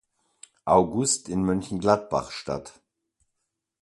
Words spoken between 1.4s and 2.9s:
Mönchengladbach statt.